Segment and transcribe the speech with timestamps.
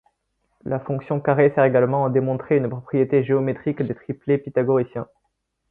[0.65, 5.07] La fonction carré sert également à démontrer une propriété géométrique des triplets pythagoriciens.